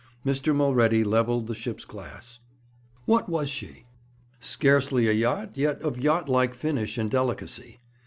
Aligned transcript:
Mr. 0.25 0.55
Mulready 0.55 1.03
levelled 1.03 1.45
the 1.45 1.53
ship's 1.53 1.85
glass. 1.85 2.39
What 3.05 3.29
was 3.29 3.51
she? 3.51 3.83
Scarcely 4.39 5.07
a 5.07 5.11
yacht, 5.13 5.51
yet 5.53 5.79
of 5.83 5.99
yacht 5.99 6.27
like 6.27 6.55
finish 6.55 6.97
and 6.97 7.11
delicacy. 7.11 7.77